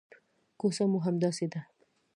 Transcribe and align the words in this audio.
کوڅه 0.59 0.85
مو 0.91 0.99
همداسې 1.07 1.45
ده. 1.51 1.61